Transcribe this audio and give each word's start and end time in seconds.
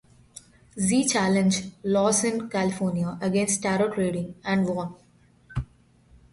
Z 0.79 1.05
challenged 1.09 1.73
laws 1.83 2.23
in 2.23 2.49
California 2.49 3.19
against 3.21 3.61
Tarot 3.61 3.95
reading 3.95 4.33
and 4.43 4.67
won. 4.67 4.95